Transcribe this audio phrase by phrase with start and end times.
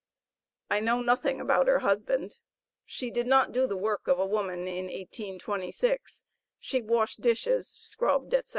[0.71, 2.37] I know nothing about her husband;
[2.87, 6.23] she did not do the work of a woman in 1826;
[6.59, 8.49] she washed dishes, scrubbed, etc.